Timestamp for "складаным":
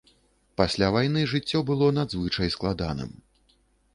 2.57-3.13